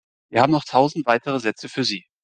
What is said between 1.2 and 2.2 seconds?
Sätze für Sie.